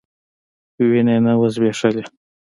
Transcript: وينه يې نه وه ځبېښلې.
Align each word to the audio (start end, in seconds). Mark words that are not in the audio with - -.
وينه 0.89 1.11
يې 1.15 1.19
نه 1.25 1.33
وه 1.39 1.47
ځبېښلې. 1.53 2.03